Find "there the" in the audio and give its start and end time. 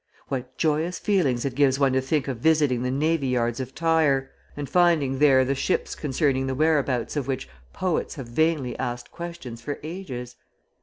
5.19-5.53